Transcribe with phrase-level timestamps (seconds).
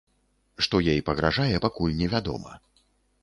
[0.65, 2.57] Што ёй пагражае, пакуль невядома.